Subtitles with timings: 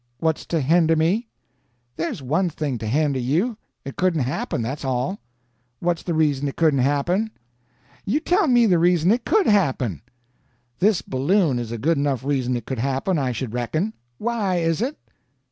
[0.17, 1.27] What's to hender me?"
[1.95, 5.19] "There's one thing to hender you: it couldn't happen, that's all."
[5.79, 7.29] "What's the reason it couldn't happen?"
[8.03, 10.01] "You tell me the reason it could happen."
[10.79, 14.81] "This balloon is a good enough reason it could happen, I should reckon." "Why is
[14.81, 14.97] it?"